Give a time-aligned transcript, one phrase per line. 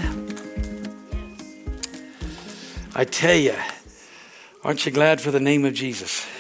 [2.95, 3.55] I tell you,
[4.63, 6.34] aren't you glad for the name of Jesus?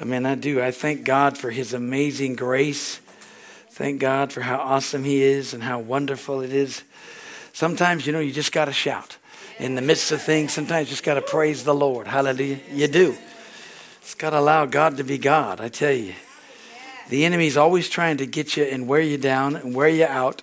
[0.00, 0.62] I mean, I do.
[0.62, 3.00] I thank God for His amazing grace.
[3.70, 6.82] Thank God for how awesome He is and how wonderful it is.
[7.52, 9.18] Sometimes, you know, you just got to shout.
[9.58, 12.06] In the midst of things, sometimes you just got to praise the Lord.
[12.06, 12.60] Hallelujah.
[12.72, 13.14] You do.
[14.00, 16.14] It's got to allow God to be God, I tell you.
[17.10, 20.42] The enemy's always trying to get you and wear you down and wear you out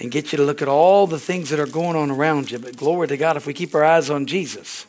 [0.00, 2.58] and get you to look at all the things that are going on around you.
[2.58, 4.86] But glory to God, if we keep our eyes on Jesus,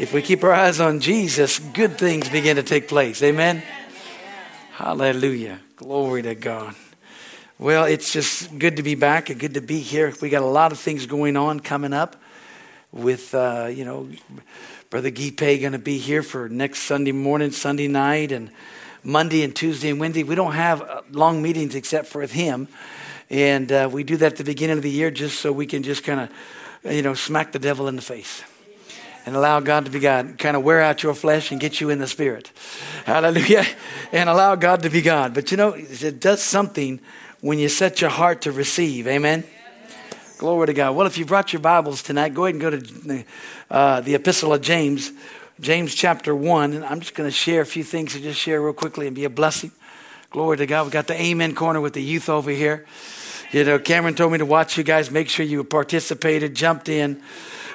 [0.00, 3.22] if we keep our eyes on Jesus, good things begin to take place.
[3.22, 3.62] Amen?
[4.72, 5.60] Hallelujah.
[5.76, 6.74] Glory to God.
[7.58, 10.10] Well, it's just good to be back and good to be here.
[10.22, 12.16] We got a lot of things going on coming up
[12.92, 14.08] with, uh, you know,
[14.88, 18.50] Brother Gipe going to be here for next Sunday morning, Sunday night, and
[19.04, 20.22] Monday and Tuesday and Wednesday.
[20.22, 22.68] We don't have uh, long meetings except for with him.
[23.28, 25.82] And uh, we do that at the beginning of the year just so we can
[25.82, 28.42] just kind of, you know, smack the devil in the face
[29.30, 30.38] and allow God to be God.
[30.38, 32.50] Kind of wear out your flesh and get you in the spirit.
[33.04, 33.64] Hallelujah.
[34.10, 35.34] And allow God to be God.
[35.34, 36.98] But you know, it does something
[37.40, 39.06] when you set your heart to receive.
[39.06, 39.44] Amen.
[40.36, 40.96] Glory to God.
[40.96, 43.24] Well, if you brought your Bibles tonight, go ahead and go to
[43.70, 45.12] uh, the Epistle of James,
[45.60, 46.72] James chapter 1.
[46.72, 49.14] And I'm just going to share a few things to just share real quickly and
[49.14, 49.70] be a blessing.
[50.30, 50.86] Glory to God.
[50.86, 52.84] We got the Amen corner with the youth over here.
[53.52, 57.22] You know, Cameron told me to watch you guys, make sure you participated, jumped in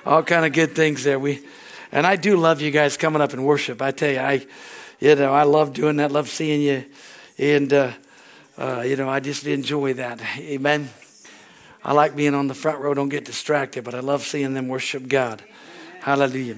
[0.05, 1.19] all kind of good things there.
[1.19, 1.43] We,
[1.91, 3.81] and I do love you guys coming up and worship.
[3.81, 4.45] I tell you, I,
[4.99, 6.11] you know, I love doing that.
[6.11, 6.85] Love seeing you,
[7.37, 7.91] and uh,
[8.57, 10.21] uh, you know, I just enjoy that.
[10.37, 10.89] Amen.
[11.83, 12.93] I like being on the front row.
[12.93, 15.43] Don't get distracted, but I love seeing them worship God.
[16.01, 16.57] Hallelujah.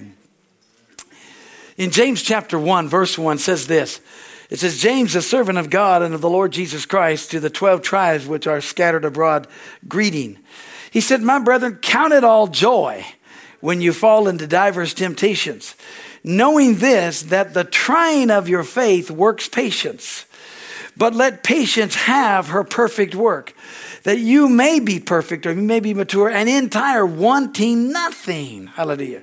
[1.78, 4.02] In James chapter 1, verse 1 says this.
[4.50, 7.50] It says, James, a servant of God and of the Lord Jesus Christ, to the
[7.50, 9.47] 12 tribes which are scattered abroad,
[9.88, 10.38] greeting.
[10.90, 13.06] He said, My brethren, count it all joy
[13.59, 15.75] when you fall into diverse temptations,
[16.23, 20.25] knowing this, that the trying of your faith works patience.
[20.95, 23.53] But let patience have her perfect work,
[24.03, 28.67] that you may be perfect or you may be mature and entire, wanting nothing.
[28.67, 29.22] Hallelujah.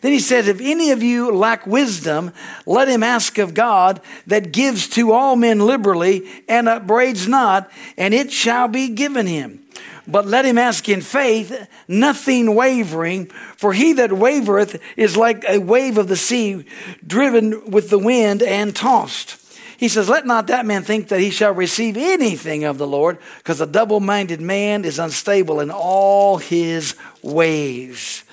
[0.00, 2.32] Then he says, If any of you lack wisdom,
[2.66, 8.14] let him ask of God that gives to all men liberally and upbraids not, and
[8.14, 9.64] it shall be given him.
[10.10, 15.58] But let him ask in faith, nothing wavering, for he that wavereth is like a
[15.58, 16.64] wave of the sea,
[17.06, 19.36] driven with the wind and tossed.
[19.76, 23.18] He says, Let not that man think that he shall receive anything of the Lord,
[23.36, 28.24] because a double minded man is unstable in all his ways.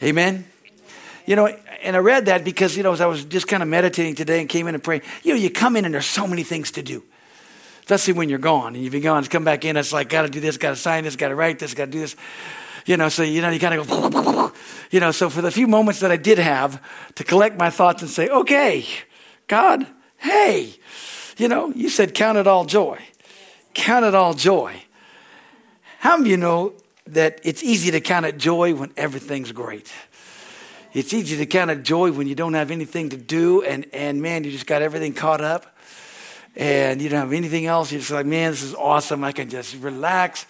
[0.00, 0.46] Amen.
[1.26, 1.48] You know,
[1.82, 4.40] and I read that because, you know, as I was just kind of meditating today
[4.40, 6.70] and came in and praying, you know, you come in and there's so many things
[6.72, 7.02] to do
[7.88, 9.24] especially when you're gone and you've been gone.
[9.24, 9.74] Come back in.
[9.78, 11.86] It's like, got to do this, got to sign this, got to write this, got
[11.86, 12.16] to do this.
[12.84, 14.52] You know, so, you know, you kind of go,
[14.90, 16.82] you know, so for the few moments that I did have
[17.14, 18.84] to collect my thoughts and say, okay,
[19.46, 19.86] God,
[20.18, 20.74] hey,
[21.38, 22.98] you know, you said count it all joy.
[23.72, 24.82] Count it all joy.
[26.00, 26.74] How of you know
[27.06, 29.90] that it's easy to count it joy when everything's great?
[30.92, 34.20] It's easy to count it joy when you don't have anything to do and, and
[34.20, 35.74] man, you just got everything caught up
[36.58, 37.92] and you don't have anything else.
[37.92, 39.22] You're just like, man, this is awesome.
[39.22, 40.44] I can just relax.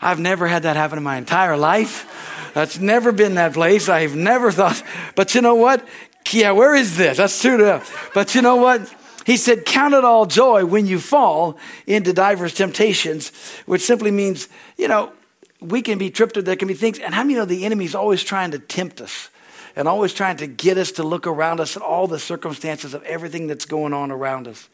[0.00, 2.50] I've never had that happen in my entire life.
[2.54, 3.88] That's never been that place.
[3.88, 4.82] I've never thought,
[5.14, 5.86] but you know what?
[6.32, 7.18] Yeah, where is this?
[7.18, 7.80] That's true.
[8.14, 8.92] But you know what?
[9.26, 13.30] He said, Count it all joy when you fall into diverse temptations,
[13.66, 15.12] which simply means, you know,
[15.60, 16.44] we can be tripped, up.
[16.44, 16.98] there can be things.
[16.98, 19.30] And how many know the enemy's always trying to tempt us
[19.76, 23.02] and always trying to get us to look around us at all the circumstances of
[23.04, 24.68] everything that's going on around us?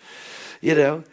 [0.60, 1.04] You know,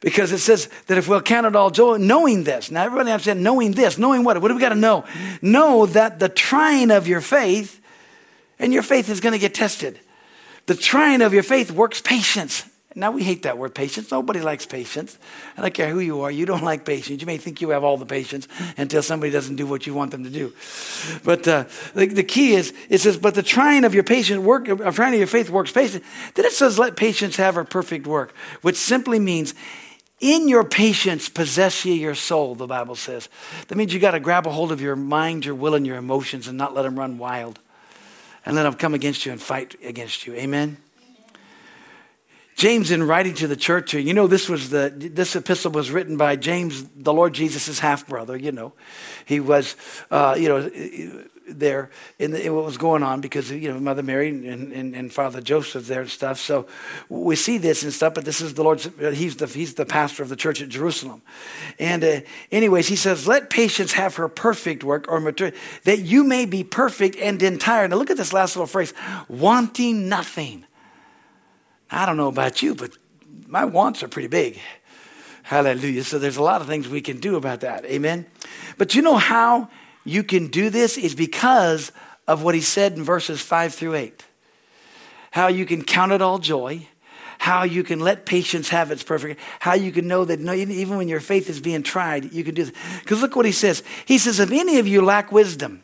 [0.00, 2.70] because it says that if we'll count it all joy, knowing this.
[2.70, 3.96] Now, everybody understand knowing this.
[3.96, 4.40] Knowing what?
[4.40, 5.04] What do we got to know?
[5.40, 7.80] Know that the trying of your faith,
[8.58, 9.98] and your faith is going to get tested.
[10.66, 12.64] The trying of your faith works patience.
[12.96, 14.12] Now, we hate that word patience.
[14.12, 15.18] Nobody likes patience.
[15.56, 17.20] I don't care who you are, you don't like patience.
[17.20, 18.46] You may think you have all the patience
[18.76, 20.52] until somebody doesn't do what you want them to do.
[21.24, 21.64] But uh,
[21.94, 25.12] the, the, key is, it says, but the trying of your patience work, uh, trying
[25.14, 26.04] of your faith works patience.
[26.34, 29.54] Then it says, let patience have her perfect work, which simply means
[30.20, 33.28] in your patience possess ye your soul, the Bible says.
[33.68, 35.96] That means you got to grab a hold of your mind, your will, and your
[35.96, 37.58] emotions and not let them run wild
[38.46, 40.34] and let them come against you and fight against you.
[40.34, 40.76] Amen?
[42.54, 45.90] James, in writing to the church, here, you know, this was the this epistle was
[45.90, 48.36] written by James, the Lord Jesus' half brother.
[48.36, 48.72] You know,
[49.24, 49.76] he was,
[50.10, 50.70] uh, you know,
[51.46, 54.94] there in, the, in, what was going on because you know Mother Mary and, and,
[54.94, 56.38] and, Father Joseph there and stuff.
[56.38, 56.66] So
[57.08, 58.14] we see this and stuff.
[58.14, 58.88] But this is the Lord's.
[58.98, 61.22] He's the he's the pastor of the church at Jerusalem.
[61.78, 65.52] And uh, anyways, he says, "Let patience have her perfect work or mature,
[65.84, 68.94] that you may be perfect and entire." Now look at this last little phrase:
[69.28, 70.66] wanting nothing.
[71.94, 72.90] I don't know about you, but
[73.46, 74.58] my wants are pretty big.
[75.44, 76.02] Hallelujah.
[76.04, 77.84] So there's a lot of things we can do about that.
[77.84, 78.26] Amen.
[78.78, 79.68] But you know how
[80.04, 81.92] you can do this is because
[82.26, 84.24] of what he said in verses 5 through 8.
[85.30, 86.88] How you can count it all joy,
[87.38, 90.96] how you can let patience have its perfect, how you can know that no, even
[90.96, 92.74] when your faith is being tried, you can do this.
[93.00, 93.82] Because look what he says.
[94.06, 95.83] He says, If any of you lack wisdom,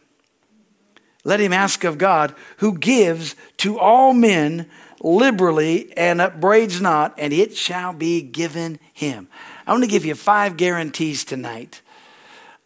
[1.25, 4.69] let him ask of God, who gives to all men
[5.03, 9.29] liberally and upbraids not, and it shall be given him.
[9.67, 11.83] I want to give you five guarantees tonight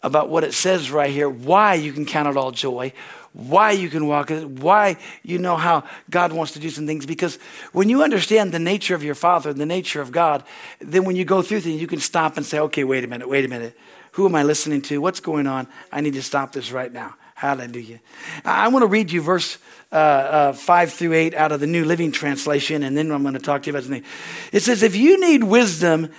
[0.02, 2.92] about what it says right here, why you can count it all joy,
[3.32, 7.04] why you can walk why you know how God wants to do some things.
[7.04, 7.36] Because
[7.72, 10.44] when you understand the nature of your Father, and the nature of God,
[10.80, 13.28] then when you go through things, you can stop and say, okay, wait a minute,
[13.28, 13.76] wait a minute.
[14.12, 15.00] Who am I listening to?
[15.00, 15.66] What's going on?
[15.90, 17.16] I need to stop this right now.
[17.34, 18.00] Hallelujah.
[18.44, 19.58] I want to read you verse
[19.90, 23.34] uh, uh, 5 through 8 out of the New Living Translation, and then I'm going
[23.34, 24.04] to talk to you about something.
[24.52, 26.10] It says, If you need wisdom,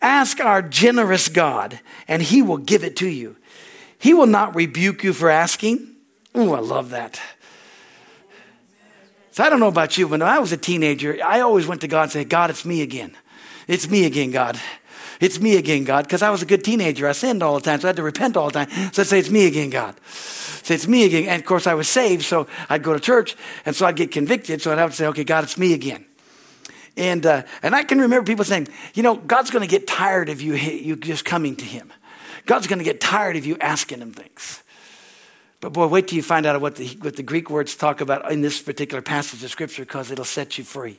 [0.00, 3.36] ask our generous God, and he will give it to you.
[3.98, 5.94] He will not rebuke you for asking.
[6.34, 7.20] Oh, I love that.
[9.32, 11.82] So I don't know about you, but when I was a teenager, I always went
[11.82, 13.16] to God and said, God, it's me again.
[13.68, 14.58] It's me again, God.
[15.20, 17.06] It's me again, God, because I was a good teenager.
[17.06, 18.70] I sinned all the time, so I had to repent all the time.
[18.92, 19.94] So I'd say, It's me again, God.
[20.06, 21.28] Say, It's me again.
[21.28, 23.36] And of course, I was saved, so I'd go to church,
[23.66, 26.06] and so I'd get convicted, so I'd have to say, Okay, God, it's me again.
[26.96, 30.30] And, uh, and I can remember people saying, You know, God's going to get tired
[30.30, 31.92] of you, you just coming to Him.
[32.46, 34.62] God's going to get tired of you asking Him things.
[35.60, 38.32] But boy, wait till you find out what the, what the Greek words talk about
[38.32, 40.98] in this particular passage of Scripture because it'll set you free.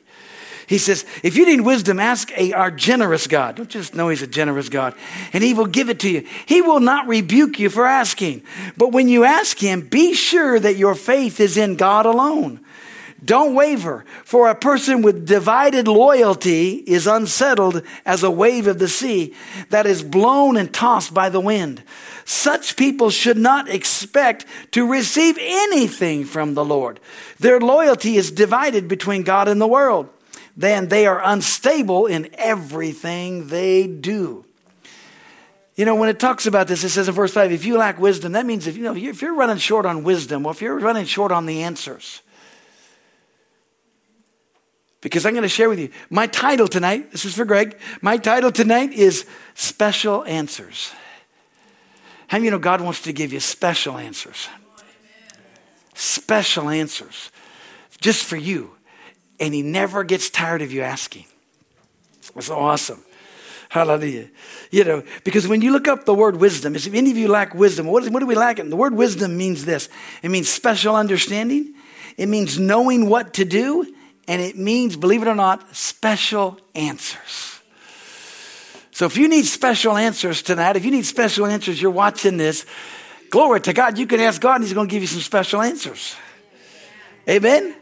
[0.72, 3.56] He says, if you need wisdom, ask a, our generous God.
[3.56, 4.94] Don't just know he's a generous God.
[5.34, 6.26] And he will give it to you.
[6.46, 8.42] He will not rebuke you for asking.
[8.78, 12.58] But when you ask him, be sure that your faith is in God alone.
[13.22, 18.88] Don't waver, for a person with divided loyalty is unsettled as a wave of the
[18.88, 19.34] sea
[19.68, 21.82] that is blown and tossed by the wind.
[22.24, 26.98] Such people should not expect to receive anything from the Lord.
[27.38, 30.08] Their loyalty is divided between God and the world
[30.56, 34.44] then they are unstable in everything they do.
[35.74, 37.98] You know, when it talks about this, it says in verse 5, if you lack
[37.98, 40.78] wisdom, that means if, you know, if you're running short on wisdom, or if you're
[40.78, 42.20] running short on the answers,
[45.00, 47.10] because I'm going to share with you my title tonight.
[47.10, 47.76] This is for Greg.
[48.00, 50.92] My title tonight is Special Answers.
[52.28, 54.48] How you know God wants to give you special answers?
[55.92, 57.30] Special answers
[58.00, 58.70] just for you
[59.42, 61.26] and he never gets tired of you asking.
[62.36, 63.02] It's awesome.
[63.68, 64.28] Hallelujah.
[64.70, 67.26] You know, because when you look up the word wisdom, is if any of you
[67.26, 68.70] lack wisdom, what, is, what do we lacking?
[68.70, 69.88] The word wisdom means this
[70.22, 71.74] it means special understanding,
[72.16, 73.92] it means knowing what to do,
[74.28, 77.60] and it means, believe it or not, special answers.
[78.92, 82.64] So if you need special answers tonight, if you need special answers, you're watching this,
[83.30, 85.62] glory to God, you can ask God and He's going to give you some special
[85.62, 86.14] answers.
[87.28, 87.74] Amen?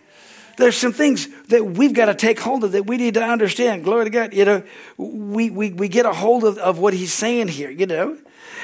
[0.60, 3.84] There's some things that we've got to take hold of that we need to understand.
[3.84, 4.32] Glory to God.
[4.32, 4.62] You know,
[4.96, 8.18] we, we, we get a hold of, of what he's saying here, you know.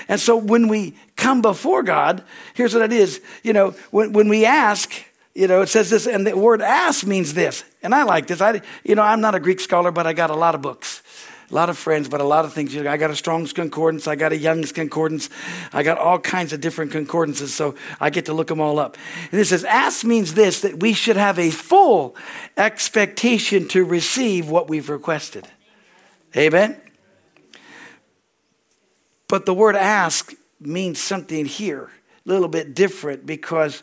[0.08, 2.22] And so when we come before God,
[2.54, 3.20] here's what it is.
[3.42, 4.92] You know, when, when we ask,
[5.34, 7.64] you know, it says this, and the word ask means this.
[7.82, 8.40] And I like this.
[8.40, 11.02] I, you know, I'm not a Greek scholar, but I got a lot of books
[11.50, 12.76] a lot of friends, but a lot of things.
[12.76, 15.30] I got a Strong's Concordance, I got a Young's Concordance,
[15.72, 18.96] I got all kinds of different concordances, so I get to look them all up.
[19.30, 22.16] And it says, ask means this that we should have a full
[22.56, 25.46] expectation to receive what we've requested.
[26.36, 26.80] Amen?
[29.28, 31.90] But the word ask means something here,
[32.24, 33.82] a little bit different because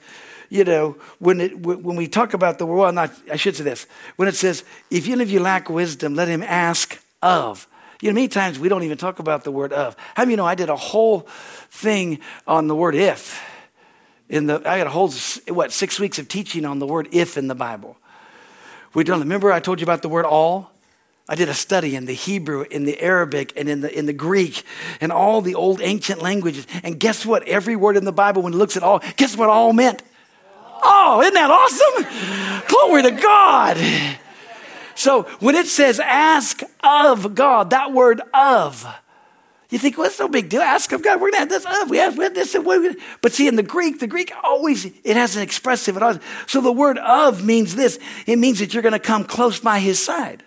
[0.50, 3.64] you know, when, it, when we talk about the word, well, not, I should say
[3.64, 3.88] this.
[4.18, 7.68] When it says, if any of you lack wisdom, let him ask of.
[8.02, 9.96] You know, many times we don't even talk about the word of.
[10.14, 11.22] How many you know I did a whole
[11.70, 13.42] thing on the word if?
[14.30, 15.10] In the, I got a whole,
[15.48, 17.98] what, six weeks of teaching on the word if in the Bible.
[18.94, 20.72] We don't remember I told you about the word all?
[21.30, 24.14] I did a study in the Hebrew, in the Arabic, and in the, in the
[24.14, 24.64] Greek,
[25.00, 26.68] and all the old ancient languages.
[26.84, 27.48] And guess what?
[27.48, 30.04] Every word in the Bible, when it looks at all, guess what all meant?
[30.84, 32.68] Oh, isn't that awesome?
[32.68, 33.78] Glory to God.
[35.04, 38.88] So when it says ask of God, that word of,
[39.70, 40.62] you think, well, it's no big deal.
[40.62, 41.20] Ask of God.
[41.20, 41.90] We're going to have this of.
[41.90, 42.56] We have, we have this.
[43.20, 46.02] But see, in the Greek, the Greek always, it has an expressive.
[46.48, 48.00] So the word of means this.
[48.26, 50.42] It means that you're going to come close by his side.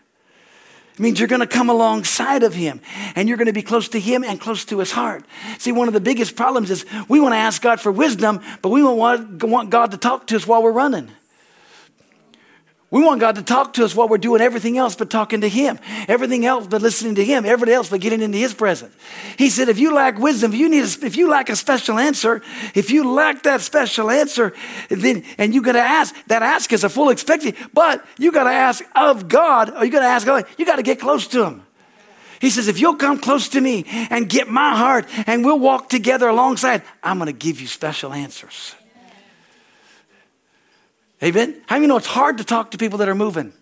[0.95, 2.81] It means you're going to come alongside of him
[3.15, 5.27] and you're going to be close to him and close to his heart.
[5.59, 8.71] See, one of the biggest problems is we want to ask God for wisdom, but
[8.71, 11.11] we want, want God to talk to us while we're running.
[12.88, 15.49] We want God to talk to us while we're doing everything else but talking to
[15.49, 15.81] Him.
[16.07, 17.45] Everything else but listening to Him.
[17.45, 18.95] Everything else but getting into His presence.
[19.37, 21.99] He said, if you lack wisdom, if you need, a, if you lack a special
[21.99, 22.43] answer,
[22.76, 24.55] if you lack that special answer,
[24.88, 28.45] then, and you got to ask, that ask is a full expectancy, but you got
[28.45, 31.26] to ask of God, or you got to ask God, you got to get close
[31.28, 31.66] to Him.
[32.40, 35.88] He says, if you'll come close to me and get my heart and we'll walk
[35.88, 38.76] together alongside, I'm going to give you special answers.
[41.23, 41.62] Amen?
[41.66, 43.52] How many know it's hard to talk to people that are moving?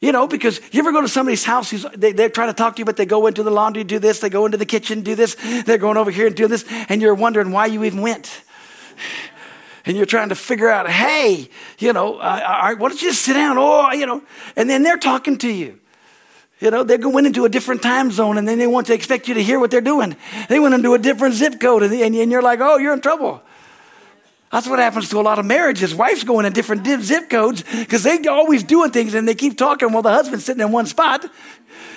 [0.00, 2.80] You know, because you ever go to somebody's house, they, they're trying to talk to
[2.80, 5.14] you, but they go into the laundry, do this, they go into the kitchen, do
[5.14, 8.42] this, they're going over here and do this, and you're wondering why you even went.
[9.86, 13.34] And you're trying to figure out, hey, you know, uh, why don't you just sit
[13.34, 13.56] down?
[13.58, 14.22] Oh, you know,
[14.56, 15.78] and then they're talking to you.
[16.58, 19.26] You know, they're going into a different time zone and then they want to expect
[19.26, 20.16] you to hear what they're doing.
[20.48, 23.42] They went into a different zip code and, and you're like, oh, you're in trouble.
[24.52, 25.94] That's what happens to a lot of marriages.
[25.94, 29.90] Wives going in different zip codes because they're always doing things and they keep talking
[29.92, 31.24] while the husband's sitting in one spot.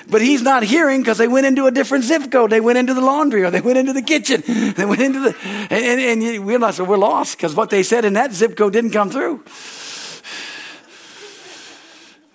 [0.07, 2.51] But he's not hearing because they went into a different zip code.
[2.51, 4.41] They went into the laundry or they went into the kitchen.
[4.75, 5.35] They went into the,
[5.69, 8.55] and, and, and we're, not, so we're lost because what they said in that zip
[8.55, 9.43] code didn't come through.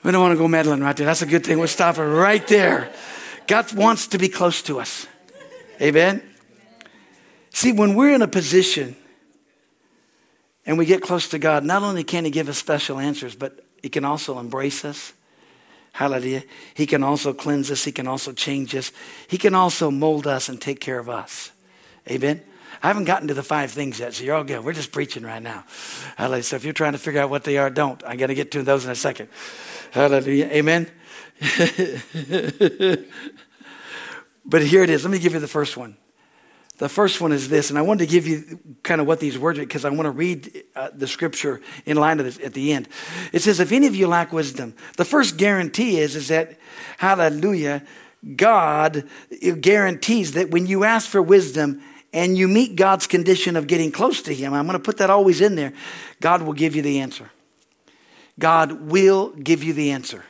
[0.02, 1.06] We don't want to go meddling right there.
[1.06, 1.58] That's a good thing.
[1.58, 2.92] We'll stop it right there.
[3.46, 5.06] God wants to be close to us.
[5.80, 6.22] Amen.
[7.50, 8.96] See, when we're in a position
[10.70, 13.64] and we get close to God, not only can He give us special answers, but
[13.82, 15.12] He can also embrace us.
[15.90, 16.44] Hallelujah.
[16.74, 17.82] He can also cleanse us.
[17.82, 18.92] He can also change us.
[19.26, 21.50] He can also mold us and take care of us.
[22.08, 22.40] Amen.
[22.84, 24.64] I haven't gotten to the five things yet, so you're all good.
[24.64, 25.64] We're just preaching right now.
[26.16, 26.44] Hallelujah.
[26.44, 28.00] So if you're trying to figure out what they are, don't.
[28.06, 29.28] I'm going to get to those in a second.
[29.90, 30.50] Hallelujah.
[30.52, 30.88] Amen.
[34.46, 35.02] but here it is.
[35.02, 35.96] Let me give you the first one.
[36.80, 39.38] The first one is this, and I wanted to give you kind of what these
[39.38, 42.72] words are because I want to read uh, the scripture in line this at the
[42.72, 42.88] end.
[43.34, 46.58] It says, "If any of you lack wisdom, the first guarantee is is that,
[46.96, 47.82] Hallelujah,
[48.34, 49.06] God
[49.60, 51.82] guarantees that when you ask for wisdom
[52.14, 55.10] and you meet God's condition of getting close to Him, I'm going to put that
[55.10, 55.74] always in there.
[56.22, 57.30] God will give you the answer.
[58.38, 60.24] God will give you the answer.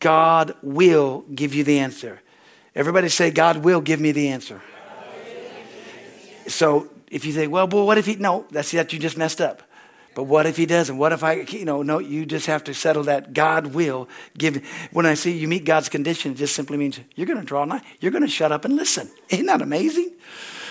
[0.00, 2.22] God will give you the answer.
[2.74, 4.60] Everybody say, God will give me the answer.
[6.48, 9.40] So if you say, well, but what if he, no, that's that you just messed
[9.40, 9.62] up.
[10.14, 10.98] But what if he doesn't?
[10.98, 14.66] What if I, you know, no, you just have to settle that God will give.
[14.92, 17.64] When I see you meet God's condition, it just simply means you're going to draw
[17.64, 17.82] a line.
[18.00, 19.08] You're going to shut up and listen.
[19.28, 20.10] Isn't that amazing?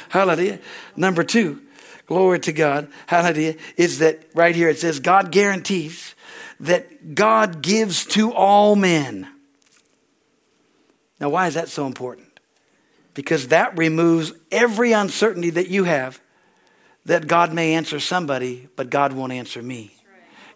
[0.10, 0.60] Hallelujah.
[0.98, 1.62] Number two,
[2.08, 2.90] glory to God.
[3.06, 3.56] Hallelujah.
[3.78, 4.68] Is that right here?
[4.68, 6.14] It says God guarantees
[6.60, 9.30] that God gives to all men.
[11.20, 12.27] Now, why is that so important?
[13.18, 16.22] Because that removes every uncertainty that you have
[17.06, 19.92] that God may answer somebody, but God won't answer me.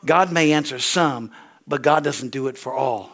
[0.06, 1.32] God may answer some,
[1.68, 3.10] but God doesn't do it for all.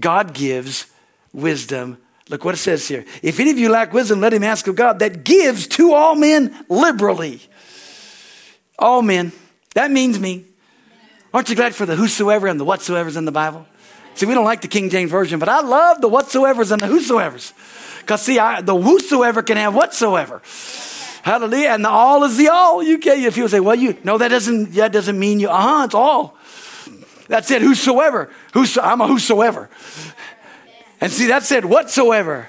[0.00, 0.86] God gives
[1.34, 1.98] wisdom.
[2.30, 3.04] Look what it says here.
[3.20, 6.14] If any of you lack wisdom, let him ask of God that gives to all
[6.14, 7.42] men liberally.
[8.78, 9.32] All men.
[9.74, 10.46] That means me.
[11.34, 13.66] Aren't you glad for the whosoever and the whatsoever's in the Bible?
[14.14, 16.86] See, we don't like the King James Version, but I love the whatsoever's and the
[16.86, 17.52] whosoever's.
[18.02, 20.42] Because see, I, the whosoever can have whatsoever.
[21.22, 21.68] Hallelujah.
[21.68, 22.82] And the all is the all.
[22.82, 25.84] You can if you say, well, you no, that doesn't that doesn't mean you, uh-huh,
[25.84, 26.36] it's all.
[27.28, 28.28] That's it, whosoever.
[28.52, 29.70] Whoso, I'm a whosoever.
[31.00, 32.48] And see, that said whatsoever.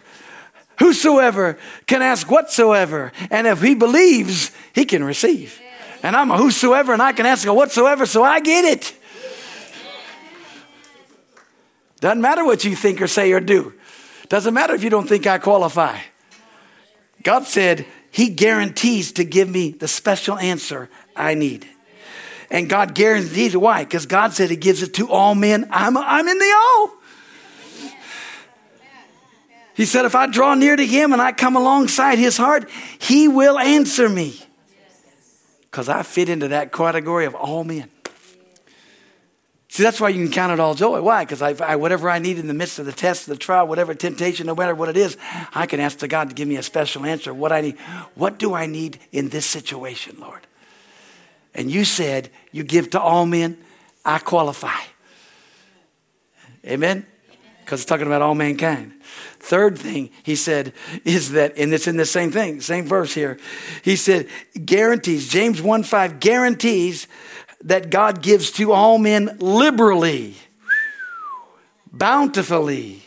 [0.79, 3.12] Whosoever can ask whatsoever.
[3.29, 5.62] And if he believes, he can receive.
[6.01, 8.95] And I'm a whosoever and I can ask a whatsoever, so I get it.
[12.01, 13.74] Doesn't matter what you think or say or do.
[14.33, 15.99] Doesn't matter if you don't think I qualify.
[17.21, 21.67] God said He guarantees to give me the special answer I need.
[22.49, 23.59] And God guarantees it.
[23.59, 23.83] why?
[23.83, 25.67] Because God said He gives it to all men.
[25.69, 26.93] I'm, I'm in the all.
[29.75, 33.27] He said, if I draw near to Him and I come alongside His heart, He
[33.27, 34.41] will answer me.
[35.69, 37.87] Because I fit into that category of all men.
[39.74, 41.01] See, that's why you can count it all joy.
[41.01, 41.25] Why?
[41.25, 43.96] Because I, I, whatever I need in the midst of the test, the trial, whatever
[43.96, 45.18] temptation, no matter what it is,
[45.51, 47.34] I can ask the God to give me a special answer.
[47.34, 47.80] What I need.
[48.13, 50.46] What do I need in this situation, Lord?
[51.56, 53.58] and you said you give to all men,
[54.03, 54.80] I qualify.
[56.65, 57.06] Amen?
[57.63, 58.94] Because it's talking about all mankind.
[59.39, 60.74] Third thing he said
[61.06, 63.38] is that, and it's in the same thing, same verse here.
[63.84, 64.27] He said,
[64.65, 67.08] guarantees, James 1 5 guarantees
[67.63, 70.36] that God gives to all men liberally,
[71.91, 73.03] bountifully,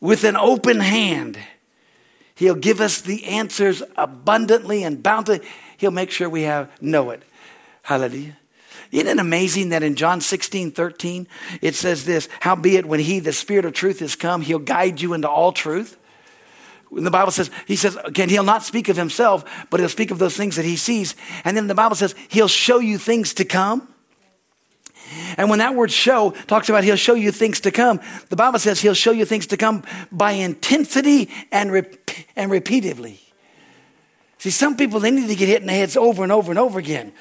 [0.00, 1.38] with an open hand.
[2.34, 5.46] He'll give us the answers abundantly and bountifully.
[5.76, 7.22] He'll make sure we have know it.
[7.82, 8.36] Hallelujah.
[8.90, 11.26] Isn't it amazing that in John 16, 13,
[11.62, 15.14] it says this, howbeit when he, the spirit of truth is come, he'll guide you
[15.14, 15.96] into all truth.
[16.92, 20.18] The Bible says, he says, again, he'll not speak of himself, but he'll speak of
[20.18, 21.14] those things that he sees.
[21.44, 23.88] And then the Bible says, he'll show you things to come.
[25.36, 28.58] And when that word show talks about he'll show you things to come, the Bible
[28.58, 33.20] says he'll show you things to come by intensity and, rep- and repeatedly.
[34.38, 36.58] See, some people, they need to get hit in the heads over and over and
[36.58, 37.12] over again,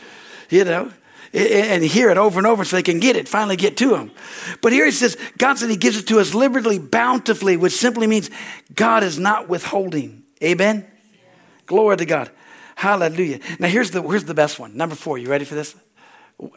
[0.49, 0.91] you know,
[1.33, 4.11] and hear it over and over so they can get it, finally get to him.
[4.61, 8.07] But here he says, God said he gives it to us liberally, bountifully, which simply
[8.07, 8.29] means
[8.73, 10.23] God is not withholding.
[10.43, 10.85] Amen?
[11.65, 12.29] Glory to God.
[12.75, 13.39] Hallelujah.
[13.59, 14.75] Now here's the, here's the best one.
[14.75, 15.17] Number four.
[15.17, 15.75] You ready for this?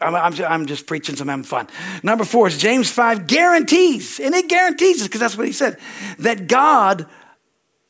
[0.01, 1.67] I'm, I'm, I'm just preaching, so I'm having fun.
[2.01, 5.77] Number four is James 5 guarantees, and it guarantees us because that's what he said,
[6.19, 7.05] that God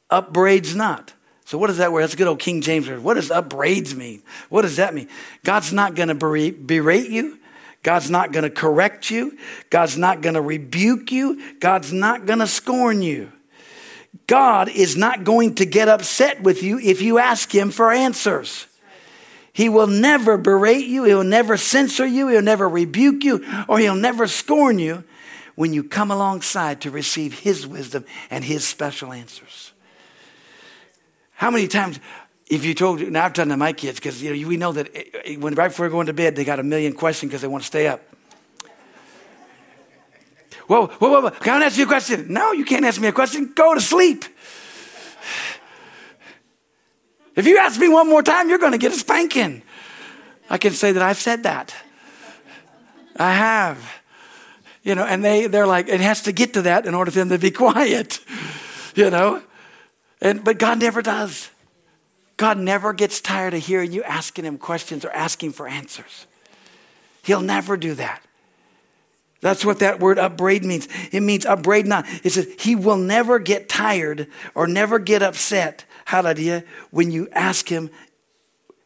[0.10, 1.14] upbraids not.
[1.46, 2.02] So, what is that word?
[2.02, 3.04] That's a good old King James word.
[3.04, 4.24] What does upbraids mean?
[4.50, 5.08] What does that mean?
[5.44, 7.40] God's not going to berate you.
[7.84, 9.38] God's not going to correct you.
[9.70, 11.60] God's not going to rebuke you.
[11.60, 13.32] God's not going to scorn you.
[14.26, 18.66] God is not going to get upset with you if you ask Him for answers.
[19.54, 23.94] He will never berate you, He'll never censor you, He'll never rebuke you, or He'll
[23.94, 25.04] never scorn you
[25.54, 29.74] when you come alongside to receive His wisdom and His special answers.
[31.36, 32.00] How many times
[32.48, 34.90] if you told, now I've done to my kids, because you know, we know that
[34.94, 37.64] eh, when right before going to bed, they got a million questions because they want
[37.64, 38.02] to stay up.
[40.68, 42.32] Whoa, whoa, whoa, whoa, can I ask you a question?
[42.32, 43.52] No, you can't ask me a question.
[43.56, 44.26] Go to sleep.
[47.36, 49.62] If you ask me one more time, you're going to get a spanking.
[50.50, 51.76] I can say that I've said that.
[53.18, 54.02] I have.
[54.84, 57.20] You know, and they, they're like, it has to get to that in order for
[57.20, 58.20] them to be quiet.
[58.96, 59.44] You know?
[60.22, 61.50] And, but God never does.
[62.38, 66.28] God never gets tired of hearing you asking him questions or asking for answers.
[67.24, 68.22] He'll never do that.
[69.42, 70.88] That's what that word upbraid means.
[71.12, 72.06] It means upbraid not.
[72.24, 77.70] It says he will never get tired or never get upset, hallelujah, when you ask
[77.70, 77.90] him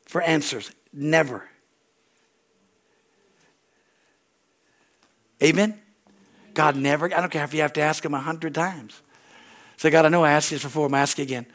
[0.06, 0.72] for answers.
[0.92, 1.48] Never.
[5.42, 5.80] Amen?
[6.54, 9.02] God never, I don't care if you have to ask him a hundred times.
[9.80, 11.46] Say, God, I know I asked this before, I'm asking again.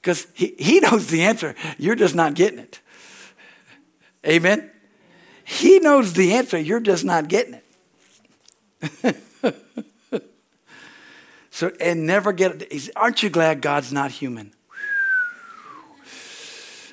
[0.00, 1.54] Because he, he knows the answer.
[1.78, 2.80] You're just not getting it.
[4.26, 4.68] Amen?
[5.44, 6.58] He knows the answer.
[6.58, 7.60] You're just not getting
[8.82, 9.16] it.
[11.52, 12.90] so, and never get it.
[12.96, 14.52] Aren't you glad God's not human?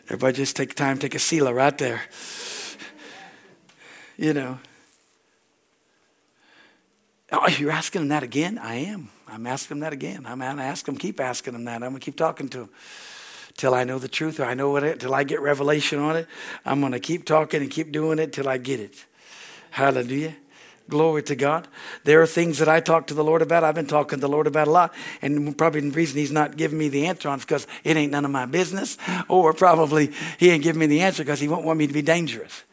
[0.05, 2.03] Everybody just take time, take a Selah right there.
[4.17, 4.59] You know.
[7.31, 8.59] Oh, you're asking him that again?
[8.59, 9.09] I am.
[9.31, 10.25] I'm asking him that again.
[10.25, 11.75] I'm going to ask him, keep asking him that.
[11.75, 12.69] I'm going to keep talking to him
[13.55, 16.27] till I know the truth or I know it, till I get revelation on it.
[16.65, 19.05] I'm going to keep talking and keep doing it till I get it.
[19.71, 20.35] Hallelujah.
[20.87, 21.67] Glory to God.
[22.03, 23.63] There are things that I talk to the Lord about.
[23.63, 24.93] I've been talking to the Lord about a lot.
[25.21, 28.11] And probably the reason He's not giving me the answer on is because it ain't
[28.11, 28.97] none of my business.
[29.27, 32.01] Or probably He ain't giving me the answer because He won't want me to be
[32.01, 32.63] dangerous.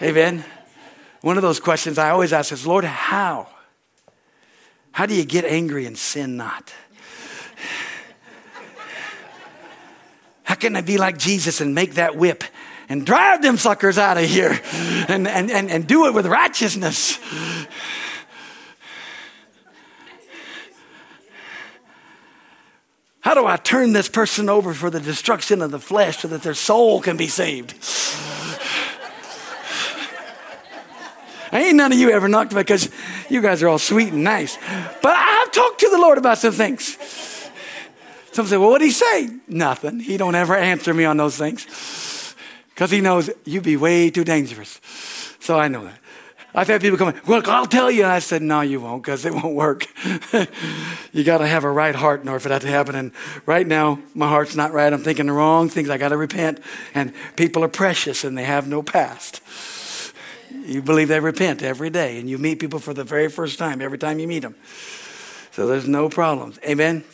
[0.00, 0.44] Amen.
[1.22, 3.48] One of those questions I always ask is, Lord, how?
[4.94, 6.72] How do you get angry and sin not?
[10.44, 12.44] How can I be like Jesus and make that whip
[12.88, 14.56] and drive them suckers out of here
[15.08, 17.18] and, and, and, and do it with righteousness?
[23.18, 26.42] How do I turn this person over for the destruction of the flesh so that
[26.42, 27.74] their soul can be saved?
[31.54, 32.90] Ain't none of you ever knocked because
[33.30, 34.58] you guys are all sweet and nice.
[35.00, 36.98] But I've talked to the Lord about some things.
[38.32, 39.30] Some say, well, what did he say?
[39.46, 40.00] Nothing.
[40.00, 42.34] He don't ever answer me on those things
[42.70, 44.80] because he knows you'd be way too dangerous.
[45.38, 46.00] So I know that.
[46.56, 48.02] I've had people come, well, I'll tell you.
[48.02, 49.86] And I said, no, you won't because it won't work.
[51.12, 52.94] you got to have a right heart in order for that to happen.
[52.94, 53.12] And
[53.46, 54.92] right now, my heart's not right.
[54.92, 55.90] I'm thinking the wrong things.
[55.90, 56.60] I got to repent.
[56.94, 59.40] And people are precious and they have no past.
[60.66, 62.18] You believe they repent every day.
[62.18, 64.54] And you meet people for the very first time every time you meet them.
[65.52, 66.58] So there's no problems.
[66.66, 67.04] Amen.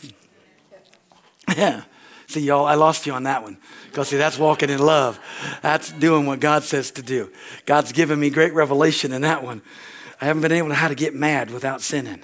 [1.57, 1.83] Yeah.
[2.27, 3.59] See, y'all, I lost you on that one.
[3.87, 5.19] Because, see, that's walking in love.
[5.63, 7.29] That's doing what God says to do.
[7.67, 9.63] God's given me great revelation in that one.
[10.21, 12.21] I haven't been able to how to get mad without sinning.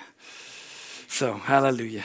[1.09, 2.05] So, hallelujah.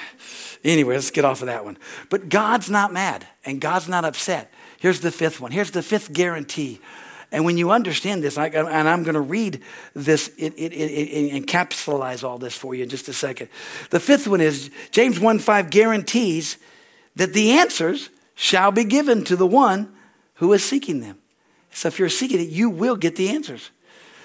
[0.63, 1.77] Anyway, let's get off of that one.
[2.09, 4.51] But God's not mad and God's not upset.
[4.79, 5.51] Here's the fifth one.
[5.51, 6.79] Here's the fifth guarantee.
[7.31, 9.61] And when you understand this, and I'm going to read
[9.93, 13.47] this it, it, it, encapsulize all this for you in just a second.
[13.89, 16.57] The fifth one is James 1 5 guarantees
[17.15, 19.93] that the answers shall be given to the one
[20.35, 21.19] who is seeking them.
[21.71, 23.69] So if you're seeking it, you will get the answers.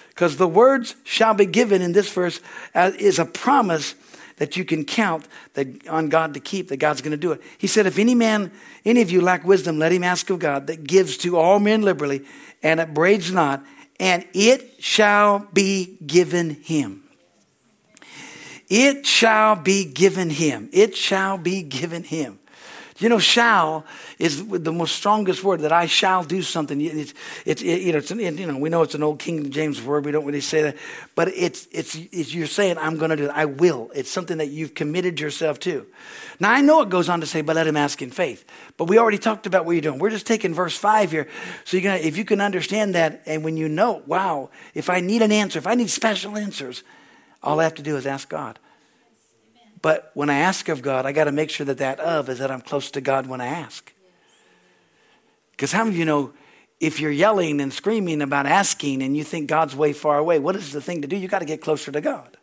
[0.08, 2.40] Because the words shall be given in this verse
[2.74, 3.94] uh, is a promise
[4.36, 7.42] that you can count that on God to keep, that God's going to do it.
[7.58, 8.52] He said, If any man,
[8.84, 11.82] any of you lack wisdom, let him ask of God that gives to all men
[11.82, 12.24] liberally
[12.62, 13.64] and upbraids not,
[13.98, 17.02] and it shall be given him.
[18.68, 20.68] It shall be given him.
[20.72, 22.38] It shall be given him.
[22.98, 23.84] You know, shall
[24.18, 26.80] is the most strongest word that I shall do something.
[26.80, 27.12] It's,
[27.44, 29.82] it's it, you know, it's an, you know, we know it's an old King James
[29.82, 30.06] word.
[30.06, 30.76] We don't really say that,
[31.14, 33.32] but it's, it's, it's you're saying, I'm going to do it.
[33.34, 33.90] I will.
[33.94, 35.86] It's something that you've committed yourself to.
[36.40, 38.46] Now, I know it goes on to say, but let him ask in faith.
[38.78, 39.98] But we already talked about what you're doing.
[39.98, 41.28] We're just taking verse five here.
[41.64, 45.00] So you're gonna, if you can understand that, and when you know, wow, if I
[45.00, 46.82] need an answer, if I need special answers,
[47.42, 48.58] all I have to do is ask God.
[49.86, 52.40] But when I ask of God, I got to make sure that that of is
[52.40, 53.92] that I'm close to God when I ask.
[55.52, 56.32] Because how many of you know
[56.80, 60.56] if you're yelling and screaming about asking and you think God's way far away, what
[60.56, 61.14] is the thing to do?
[61.14, 62.36] You got to get closer to God.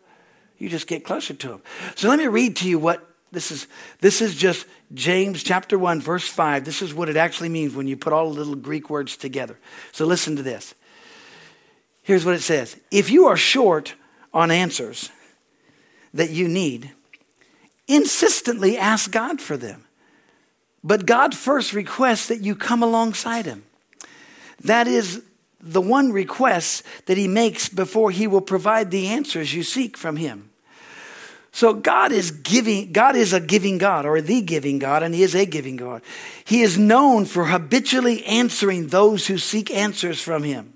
[0.57, 1.61] You just get closer to Him.
[1.95, 3.67] So let me read to you what this is.
[3.99, 6.63] This is just James chapter 1, verse 5.
[6.63, 9.59] This is what it actually means when you put all the little Greek words together.
[9.91, 10.75] So listen to this.
[12.03, 13.95] Here's what it says If you are short
[14.33, 15.11] on answers
[16.13, 16.93] that you need,
[17.87, 19.85] insistently ask God for them.
[20.83, 23.63] But God first requests that you come alongside Him.
[24.61, 25.23] That is
[25.61, 30.17] the one request that He makes before He will provide the answers you seek from
[30.17, 30.49] Him.
[31.55, 35.21] So God is giving, God is a giving God or the giving God, and He
[35.21, 36.01] is a giving God.
[36.43, 40.73] He is known for habitually answering those who seek answers from Him.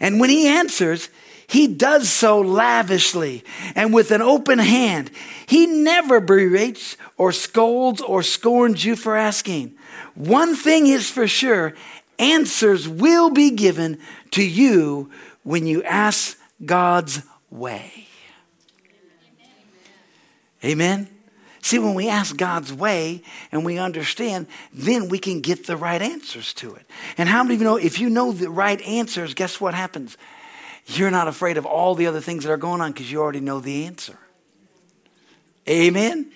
[0.00, 1.08] And when He answers,
[1.48, 3.42] he does so lavishly
[3.74, 5.10] and with an open hand.
[5.46, 9.74] He never berates or scolds or scorns you for asking.
[10.14, 11.74] One thing is for sure
[12.18, 13.98] answers will be given
[14.32, 15.10] to you
[15.42, 18.06] when you ask God's way.
[20.62, 21.08] Amen.
[21.62, 26.02] See, when we ask God's way and we understand, then we can get the right
[26.02, 26.84] answers to it.
[27.16, 30.18] And how many of you know if you know the right answers, guess what happens?
[30.88, 33.40] You're not afraid of all the other things that are going on because you already
[33.40, 34.18] know the answer.
[35.68, 36.32] Amen.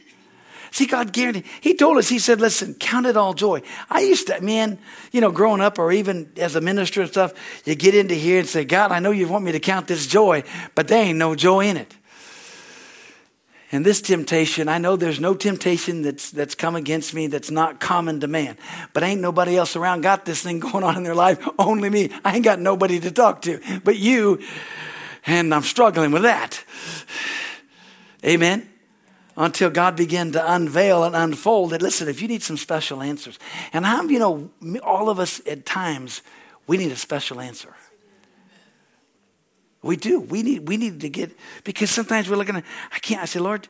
[0.70, 1.44] See, God guaranteed.
[1.60, 3.62] He told us, He said, listen, count it all joy.
[3.90, 4.78] I used to, man,
[5.10, 7.32] you know, growing up or even as a minister and stuff,
[7.66, 10.06] you get into here and say, God, I know you want me to count this
[10.06, 11.94] joy, but there ain't no joy in it.
[13.74, 17.80] And this temptation, I know there's no temptation that's, that's come against me that's not
[17.80, 18.58] common to man.
[18.92, 22.10] But ain't nobody else around got this thing going on in their life, only me.
[22.22, 24.40] I ain't got nobody to talk to but you.
[25.24, 26.62] And I'm struggling with that.
[28.24, 28.68] Amen.
[29.38, 31.80] Until God began to unveil and unfold it.
[31.80, 33.38] Listen, if you need some special answers,
[33.72, 34.50] and how you know,
[34.82, 36.20] all of us at times,
[36.66, 37.74] we need a special answer.
[39.82, 40.20] We do.
[40.20, 43.40] We need, we need to get, because sometimes we're looking at, I can't, I say,
[43.40, 43.68] Lord,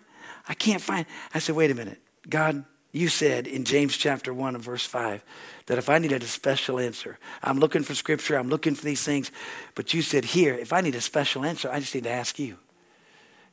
[0.49, 1.07] I can't find.
[1.33, 2.01] I said, wait a minute.
[2.29, 5.25] God, you said in James chapter 1 and verse 5
[5.67, 9.03] that if I needed a special answer, I'm looking for scripture, I'm looking for these
[9.03, 9.31] things,
[9.75, 12.39] but you said here, if I need a special answer, I just need to ask
[12.39, 12.59] you.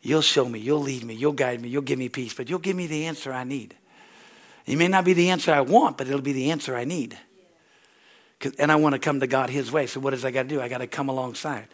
[0.01, 2.59] You'll show me, you'll lead me, you'll guide me, you'll give me peace, but you'll
[2.59, 3.75] give me the answer I need.
[4.65, 7.17] It may not be the answer I want, but it'll be the answer I need
[8.57, 9.87] and I want to come to God His way.
[9.87, 10.61] So what does I got to do?
[10.61, 11.67] I got to come alongside.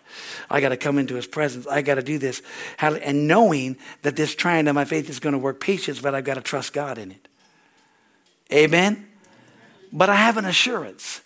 [0.49, 1.67] I got to come into His presence.
[1.67, 2.41] I got to do this,
[2.79, 6.23] and knowing that this trying of my faith is going to work patience, but I've
[6.23, 7.27] got to trust God in it.
[8.51, 9.07] Amen.
[9.91, 11.21] But I have an assurance.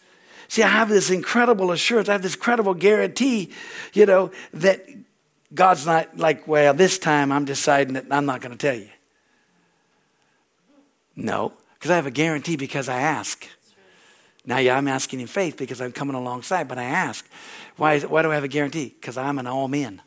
[0.47, 2.10] See, I have this incredible assurance.
[2.10, 3.52] I have this credible guarantee,
[3.93, 4.86] you know, that
[5.54, 8.89] God's not like, well, this time I'm deciding that I'm not going to tell you.
[11.15, 13.47] No, because I have a guarantee because I ask.
[14.50, 17.24] Now, yeah, I'm asking in faith because I'm coming alongside, but I ask,
[17.78, 18.96] why, is it, why do I have a guarantee?
[19.00, 20.02] Because I'm an all men.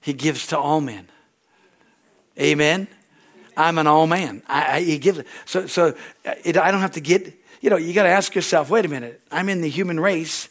[0.00, 1.06] He gives to all men.
[2.36, 2.88] Amen.
[3.56, 4.42] I'm an all man.
[4.48, 5.22] I, I, he gives.
[5.44, 5.94] So, so
[6.26, 7.32] uh, it, I don't have to get.
[7.60, 8.68] You know, you got to ask yourself.
[8.68, 9.20] Wait a minute.
[9.30, 10.48] I'm in the human race.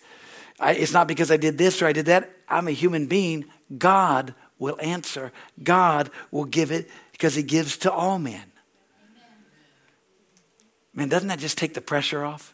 [0.58, 2.32] I, it's not because I did this or I did that.
[2.48, 3.44] I'm a human being.
[3.78, 5.34] God will answer.
[5.62, 8.51] God will give it because He gives to all men.
[10.94, 12.54] Man, doesn't that just take the pressure off?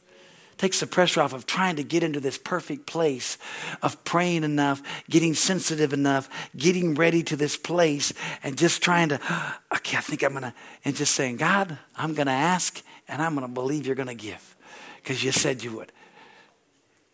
[0.58, 3.38] takes the pressure off of trying to get into this perfect place
[3.82, 8.12] of praying enough, getting sensitive enough, getting ready to this place,
[8.44, 9.20] and just trying to,
[9.76, 13.22] okay, I think I'm going to, and just saying, God, I'm going to ask and
[13.22, 14.56] I'm going to believe you're going to give
[14.98, 15.92] because you said you would.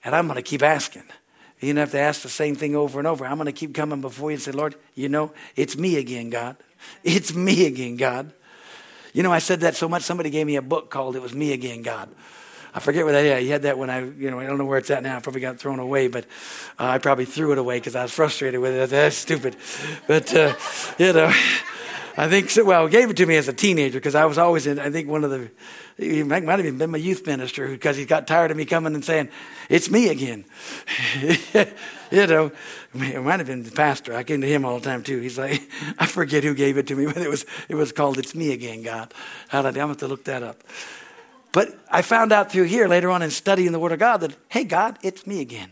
[0.04, 1.04] And I'm going to keep asking.
[1.60, 3.26] You don't have to ask the same thing over and over.
[3.26, 6.30] I'm going to keep coming before you and say, Lord, you know, it's me again,
[6.30, 6.58] God.
[7.06, 8.34] It's me again, God.
[9.14, 11.34] You know, I said that so much, somebody gave me a book called It Was
[11.34, 12.10] Me Again, God.
[12.74, 13.44] I forget where that is.
[13.44, 15.16] He had that when I, you know, I don't know where it's at now.
[15.16, 16.26] I probably got thrown away, but
[16.80, 18.90] uh, I probably threw it away because I was frustrated with it.
[18.90, 19.56] That's stupid.
[20.08, 20.56] But, uh,
[20.98, 21.32] you know,
[22.18, 24.66] I think, so, well, gave it to me as a teenager because I was always
[24.66, 25.52] in, I think one of the,
[25.98, 28.96] he might have even been my youth minister because he got tired of me coming
[28.96, 29.30] and saying,
[29.70, 30.46] it's me again.
[32.12, 32.52] you know,
[32.94, 34.14] it might have been the pastor.
[34.14, 35.20] I came to him all the time too.
[35.20, 35.62] He's like,
[36.00, 38.52] I forget who gave it to me, but it was, it was called It's Me
[38.52, 39.14] Again, God.
[39.50, 40.64] How I'm to have to look that up.
[41.52, 44.36] But I found out through here later on in studying the Word of God that,
[44.50, 45.72] hey, God, it's me again.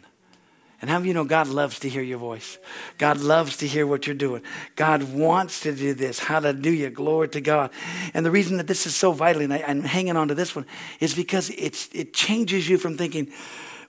[0.79, 2.57] And how of you know God loves to hear your voice?
[2.97, 4.41] God loves to hear what you're doing.
[4.75, 6.17] God wants to do this.
[6.17, 6.89] Hallelujah.
[6.89, 7.69] Glory to God.
[8.15, 10.55] And the reason that this is so vital, and I, am hanging on to this
[10.55, 10.65] one,
[10.99, 13.31] is because it's, it changes you from thinking,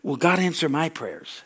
[0.02, 1.42] will God answer my prayers?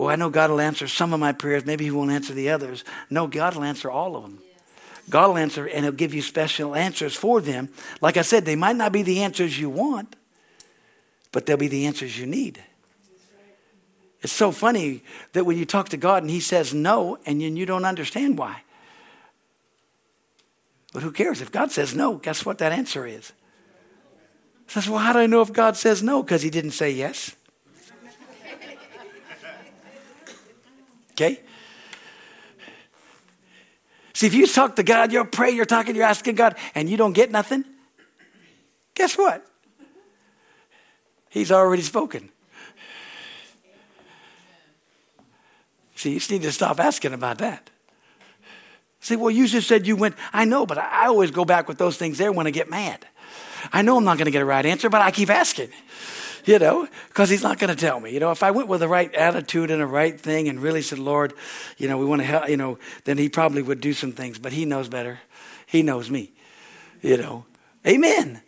[0.00, 1.66] Well, I know God will answer some of my prayers.
[1.66, 2.84] Maybe He won't answer the others.
[3.10, 4.38] No, God will answer all of them.
[5.10, 7.68] God will answer and He'll give you special answers for them.
[8.00, 10.16] Like I said, they might not be the answers you want,
[11.32, 12.62] but they'll be the answers you need.
[14.22, 15.02] It's so funny
[15.34, 18.62] that when you talk to God and He says no, and you don't understand why.
[20.94, 21.42] But who cares?
[21.42, 23.32] If God says no, guess what that answer is?
[24.66, 26.22] Says, well, how do I know if God says no?
[26.22, 27.36] Because He didn't say yes.
[31.20, 31.40] Okay?
[34.14, 36.96] See, if you talk to God, you're praying, you're talking, you're asking God, and you
[36.96, 37.64] don't get nothing,
[38.94, 39.46] guess what?
[41.28, 42.30] He's already spoken.
[45.94, 47.68] See, you just need to stop asking about that.
[49.00, 50.16] See, well, you just said you went.
[50.32, 53.06] I know, but I always go back with those things there when I get mad.
[53.72, 55.70] I know I'm not going to get a right answer, but I keep asking
[56.44, 58.12] you know, because he's not going to tell me.
[58.12, 60.82] You know, if I went with the right attitude and the right thing and really
[60.82, 61.32] said, Lord,
[61.78, 64.38] you know, we want to help, you know, then he probably would do some things,
[64.38, 65.20] but he knows better.
[65.66, 66.32] He knows me,
[67.02, 67.44] you know.
[67.86, 68.42] Amen.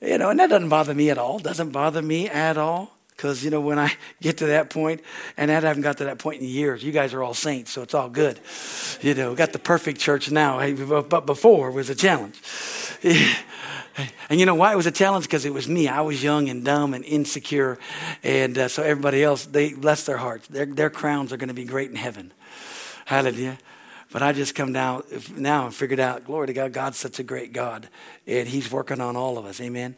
[0.00, 1.38] You know, and that doesn't bother me at all.
[1.38, 2.97] Doesn't bother me at all.
[3.18, 5.02] Because, you know, when I get to that point,
[5.36, 7.82] and I haven't got to that point in years, you guys are all saints, so
[7.82, 8.38] it's all good.
[9.02, 10.64] You know, got the perfect church now,
[11.02, 12.40] but before was a challenge.
[14.30, 15.24] And you know why it was a challenge?
[15.24, 15.88] Because it was me.
[15.88, 17.80] I was young and dumb and insecure.
[18.22, 20.46] And uh, so everybody else, they bless their hearts.
[20.46, 22.32] Their, their crowns are going to be great in heaven.
[23.06, 23.58] Hallelujah.
[24.12, 25.02] But I just come down
[25.36, 27.88] now and figured out, glory to God, God's such a great God.
[28.24, 29.60] And He's working on all of us.
[29.60, 29.96] Amen.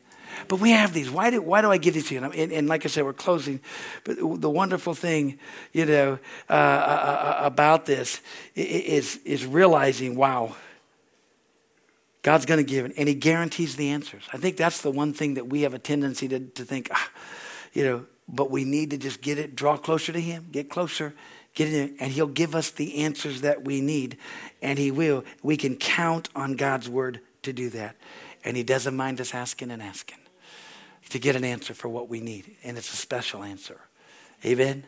[0.48, 1.10] But we have these.
[1.10, 2.24] Why do, why do I give these to you?
[2.24, 3.60] And, and like I said, we're closing.
[4.04, 5.38] But the wonderful thing,
[5.72, 8.20] you know, uh, uh, uh about this
[8.54, 10.56] is, is realizing, wow,
[12.22, 14.24] God's going to give it, and He guarantees the answers.
[14.32, 17.10] I think that's the one thing that we have a tendency to, to think, ah,
[17.72, 21.14] you know, but we need to just get it, draw closer to Him, get closer,
[21.54, 24.18] get in and He'll give us the answers that we need,
[24.60, 25.24] and He will.
[25.42, 27.96] We can count on God's Word to do that.
[28.44, 30.18] And He doesn't mind us asking and asking
[31.10, 33.80] to get an answer for what we need, and it's a special answer.
[34.44, 34.84] Amen.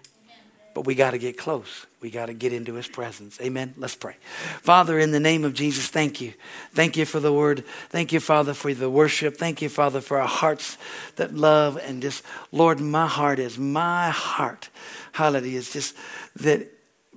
[0.75, 1.87] But we got to get close.
[2.01, 3.39] We got to get into his presence.
[3.43, 3.75] Amen.
[3.77, 4.17] Let's pray.
[4.63, 6.33] Father, in the name of Jesus, thank you.
[6.73, 7.65] Thank you for the word.
[7.91, 9.37] Thank you, Father, for the worship.
[9.37, 10.79] Thank you, Father, for our hearts
[11.17, 14.71] that love and just, Lord, my heart is, my heart,
[15.13, 15.95] hallelujah, is just
[16.37, 16.69] that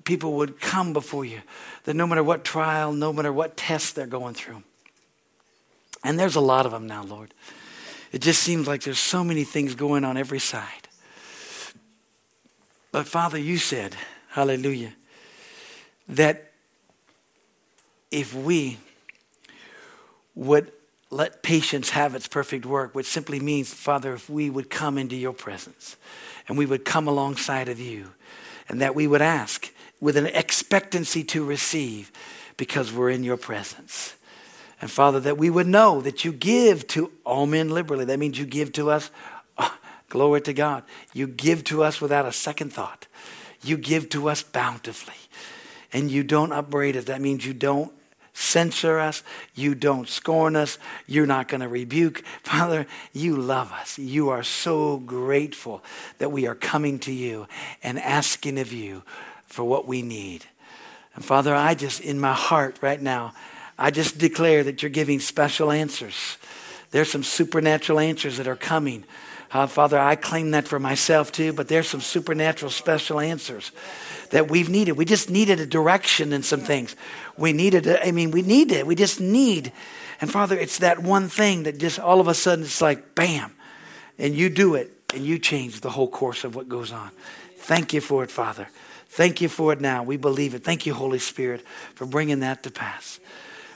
[0.04, 1.42] people would come before you,
[1.86, 4.64] that no matter what trial, no matter what test they're going through.
[6.06, 7.34] And there's a lot of them now, Lord.
[8.12, 10.88] It just seems like there's so many things going on every side.
[12.92, 13.96] But Father, you said,
[14.30, 14.94] hallelujah,
[16.08, 16.52] that
[18.12, 18.78] if we
[20.36, 20.72] would
[21.10, 25.16] let patience have its perfect work, which simply means, Father, if we would come into
[25.16, 25.98] your presence
[26.48, 28.12] and we would come alongside of you
[28.70, 32.12] and that we would ask with an expectancy to receive
[32.58, 34.16] because we're in your presence.
[34.82, 38.06] And Father, that we would know that you give to all men liberally.
[38.06, 39.10] That means you give to us
[40.10, 40.84] Glory to God.
[41.14, 43.08] You give to us without a second thought.
[43.64, 45.16] You give to us bountifully.
[45.92, 47.06] And you don't upbraid us.
[47.06, 47.92] That means you don't
[48.34, 49.24] censor us.
[49.56, 50.78] You don't scorn us.
[51.08, 52.24] You're not going to rebuke.
[52.44, 53.98] Father, you love us.
[53.98, 55.84] You are so grateful
[56.18, 57.48] that we are coming to you
[57.82, 59.04] and asking of you
[59.48, 60.46] for what we need.
[61.16, 63.34] And Father, I just, in my heart right now,
[63.78, 66.38] I just declare that you're giving special answers
[66.92, 69.04] There's some supernatural answers that are coming.
[69.52, 73.72] Uh, Father, I claim that for myself too, but there's some supernatural special answers
[74.32, 74.94] that we've needed.
[74.94, 76.96] We just needed a direction in some things.
[77.38, 78.88] We needed, a, I mean, we need it.
[78.88, 79.72] We just need.
[80.20, 83.54] And Father, it's that one thing that just all of a sudden it's like, bam,
[84.18, 87.12] and you do it and you change the whole course of what goes on.
[87.58, 88.68] Thank you for it, Father.
[89.10, 90.04] Thank you for it now.
[90.04, 90.64] We believe it.
[90.64, 93.20] Thank you, Holy Spirit, for bringing that to pass.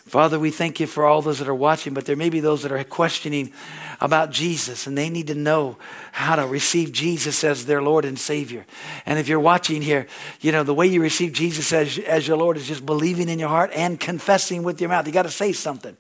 [0.10, 2.63] Father, we thank you for all those that are watching, but there may be those
[2.63, 3.54] that are questioning
[4.02, 5.78] about Jesus and they need to know
[6.12, 8.65] how to receive Jesus as their Lord and Savior.
[9.06, 10.08] And if you're watching here,
[10.41, 13.38] you know, the way you receive Jesus as, as your Lord is just believing in
[13.38, 15.06] your heart and confessing with your mouth.
[15.06, 15.95] You got to say something.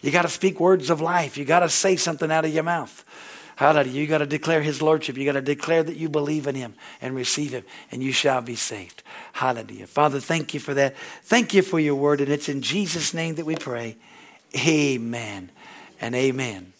[0.00, 1.36] You got to speak words of life.
[1.36, 3.04] You got to say something out of your mouth.
[3.56, 4.00] Hallelujah.
[4.00, 5.16] You got to declare his lordship.
[5.16, 8.40] You got to declare that you believe in him and receive him, and you shall
[8.40, 9.02] be saved.
[9.32, 9.86] Hallelujah.
[9.86, 10.96] Father, thank you for that.
[11.22, 13.96] Thank you for your word, and it's in Jesus' name that we pray.
[14.56, 15.50] Amen
[16.00, 16.72] and amen.